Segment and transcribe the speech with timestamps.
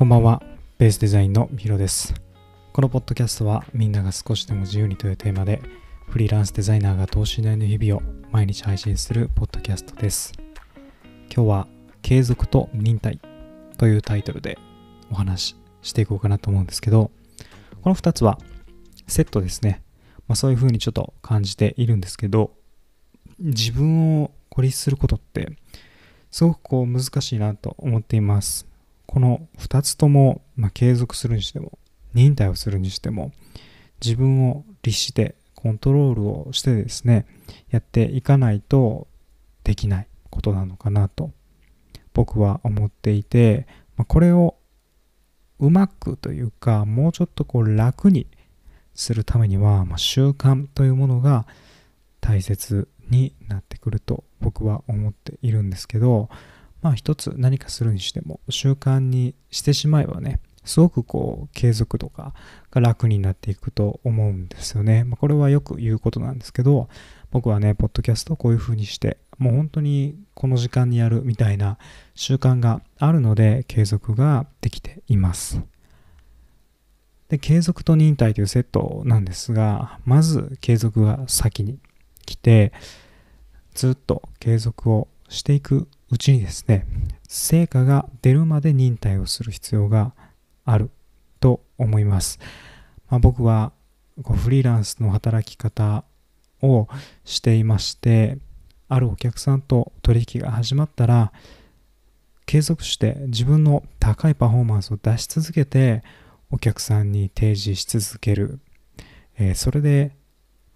[0.00, 0.42] こんばんは、
[0.78, 2.14] ベースデザインのヒロです。
[2.72, 5.60] このポッドキャストはみんなが少しでも自由にというテーマで
[6.08, 10.32] フリーランスデザイナーが等身大の日々を毎日配信するポッドキャストです。
[11.30, 11.68] 今日は
[12.00, 13.20] 継続と忍耐
[13.76, 14.56] というタイトルで
[15.10, 17.10] お話ししていこうかなと思うんですけど、
[17.82, 18.38] この2つは
[19.06, 19.82] セットですね。
[20.28, 22.52] まあ、そういう風にちょっと感じているんですけど、
[23.38, 25.58] 自分を孤立することって
[26.30, 28.69] すごくこう難しいなと思っています。
[29.10, 31.80] この2つとも、まあ、継続するにしても
[32.14, 33.32] 忍耐をするにしても
[34.00, 37.26] 自分を律してコントロールをしてですね
[37.70, 39.08] やっていかないと
[39.64, 41.32] できないことなのかなと
[42.14, 44.54] 僕は思っていて、まあ、これを
[45.58, 48.28] うまくというかもうちょっとこう楽に
[48.94, 51.48] するためには、まあ、習慣というものが
[52.20, 56.28] 大切になってくると僕は思っているんですけど
[56.82, 62.34] まあ一つ何かするにしても習慣にしてしまえばねすごくこう継続とか
[62.70, 65.04] が楽になっていくと思うんですよね。
[65.04, 66.88] まあ、これはよく言うことなんですけど
[67.30, 71.78] 僕はねポッドキャストをこういう風にしてもう本当にこの時間にやるみたいな
[72.14, 75.62] 習慣があるので継続ができています。
[77.28, 81.78] で継続と忍耐というセットなんですがまず継続が先に
[82.26, 82.72] 来て
[83.74, 86.86] ずっと継続をしていくうちにですね
[87.28, 90.12] 成果が出るまで忍耐をする必要が
[90.66, 90.90] ある
[91.38, 92.38] と思います、
[93.08, 93.72] まあ、僕は
[94.22, 96.04] こうフリーランスの働き方
[96.60, 96.88] を
[97.24, 98.38] していまして
[98.88, 101.32] あるお客さんと取引が始まったら
[102.44, 106.02] 継続して自分の高いパフォーマンスを出し続けて
[106.50, 108.58] お客さんに提示し続ける、
[109.38, 110.10] えー、それで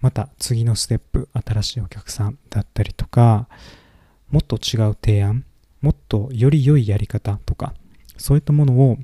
[0.00, 3.48] また次のステップ新しいお客さんだったりとか
[4.34, 5.44] もっと違う提案
[5.80, 7.72] もっとより良いやり方とか
[8.16, 8.98] そういったものを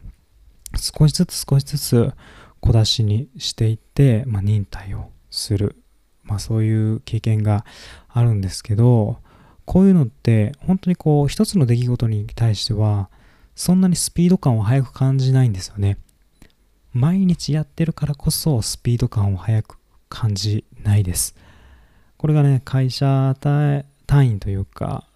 [0.76, 2.12] 少しずつ少しずつ
[2.58, 5.76] 小出しにしていって、まあ、忍耐をする、
[6.24, 7.64] まあ、そういう経験が
[8.08, 9.18] あるんですけど
[9.66, 13.08] こういうのって本当にこう一つの出来事に対しては
[13.54, 15.96] そんなにスピード感を速く感じないんですよね。
[16.92, 21.36] 毎日やってるからこそスピード感を速く感じないです。
[22.16, 25.06] これがね会社単位というか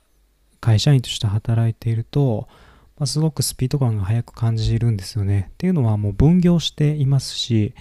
[0.64, 2.48] 会社員として働いていると、
[2.96, 5.50] まあ、すごくスピード感が速く感じるんですよね。
[5.50, 7.74] っていうのはもう分業していますし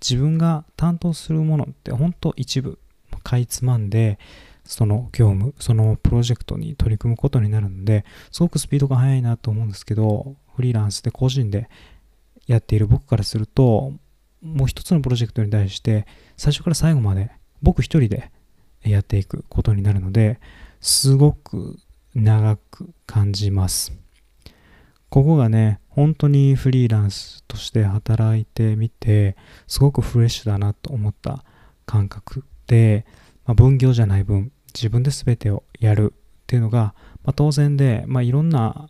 [0.00, 2.78] 自分が担当するものって本当一部
[3.22, 4.18] かいつまんで
[4.64, 11.68] その業務そのプロジェクトに取り組むことになるのですごくスピードが速いなと思うんですけどフリーランスで個人で
[12.46, 13.92] やっている僕からすると
[14.40, 16.06] もう一つのプロジェクトに対して
[16.38, 17.30] 最初から最後まで
[17.60, 18.30] 僕一人で
[18.82, 20.40] やっていくことになるので
[20.80, 21.76] すごく
[22.14, 23.92] 長く感じます。
[25.10, 31.44] ここがね、本当にフリーランスとして働いてみて、すごくフレッシュだなと思った
[31.84, 33.04] 感覚で、
[33.44, 36.94] まあ、分業じゃない分、自分で全てをやるっていうのが、
[37.24, 38.88] まあ、当然で、まあ、いろんな、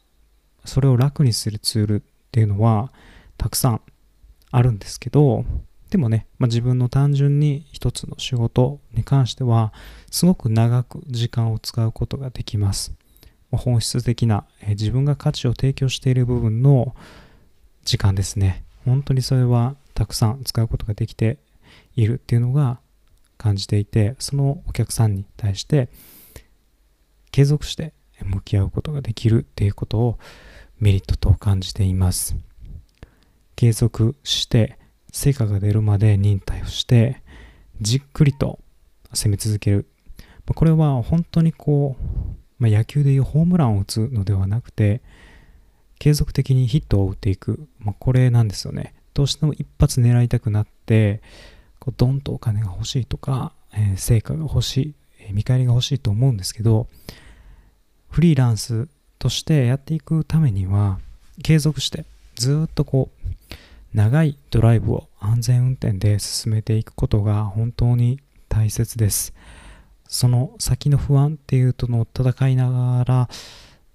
[0.66, 2.92] それを楽にするツールっていうのは、
[3.38, 3.80] たくさん
[4.50, 5.44] あるんですけど、
[5.88, 9.72] でもね、まあ、自分の単純に一つの仕事に関しては、
[10.10, 12.99] すごく長く時間を使うことができます。
[13.56, 16.94] 本質的な、え自分が価値を提供している部分の
[17.84, 18.64] 時間ですね。
[18.84, 21.38] 本当にそれはたくさん使うことができて
[21.96, 22.78] いるっていうのが
[23.38, 25.88] 感じていて、そのお客さんに対して
[27.32, 30.18] 継続して向き合うことができるっていうことを
[30.78, 32.36] メリットと感じています。
[33.56, 34.78] 継続して
[35.12, 37.22] 成果が出るまで忍耐をして
[37.80, 38.58] じっくりと
[39.12, 39.86] 攻め続ける。
[40.54, 45.00] これは本当にこうまあ、野球でいうホームランを打つのではなくて、
[45.98, 48.94] 継続的にヒットを打っていく、まあ、これなんですよね。
[49.14, 51.22] どうしても一発狙いたくなって、
[51.78, 56.86] こうドンとお金が欲しいとか、えー、成果が欲しい、えー、見返りが欲しいと思うんですけど、
[58.10, 58.88] フリーランス
[59.18, 61.00] としてやっていくためには、
[61.42, 62.04] 継続して
[62.34, 63.56] ずっとこう、
[63.94, 69.34] 長いドライブを安全運転で進めていくことが本当に大切です。
[70.10, 73.28] その先の不安っていうとの戦いながら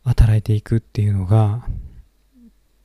[0.05, 1.67] 働いていくっていうのが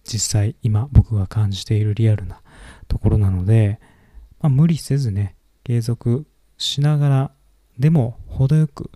[0.03, 2.41] 実際今僕が感じているリアルな
[2.88, 3.79] ところなので、
[4.41, 6.27] まあ、無理せずね継続
[6.59, 7.31] しながら
[7.79, 8.91] でも程よく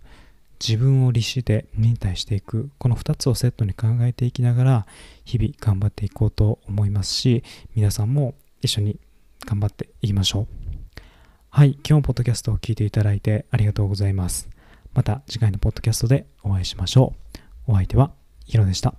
[0.60, 4.86] 自分を律して忍耐していくこの2つをセットに考えていきながら
[5.24, 7.44] 日々頑張っていこうと思いますし
[7.76, 8.98] 皆さんも一緒に
[9.46, 10.63] 頑張っていきましょう。
[11.56, 14.50] はい、今日もポッドキャストを聞いていただいてありがとうございます。
[14.92, 17.14] また次回のポッドキャストでお会いしましょ
[17.68, 17.70] う。
[17.70, 18.10] お相手は
[18.44, 18.96] ヒロでした。